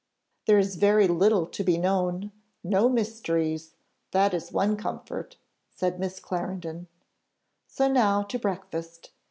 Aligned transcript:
"There 0.47 0.57
is 0.57 0.77
very 0.77 1.07
little 1.07 1.45
to 1.45 1.63
be 1.63 1.77
known; 1.77 2.31
no 2.63 2.89
mysteries, 2.89 3.75
that 4.13 4.33
is 4.33 4.51
one 4.51 4.75
comfort," 4.75 5.37
said 5.75 5.99
Miss 5.99 6.19
Clarendon; 6.19 6.87
"so 7.67 7.87
now 7.87 8.23
to 8.23 8.39
breakfast. 8.39 9.11